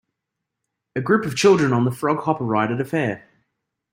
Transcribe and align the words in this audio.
A 0.95 0.99
group 1.01 1.25
of 1.27 1.35
children 1.35 1.71
on 1.73 1.85
the 1.85 1.91
Frog 1.91 2.23
Hopper 2.23 2.43
ride 2.43 2.71
at 2.71 2.81
a 2.81 2.85
fair. 2.85 3.29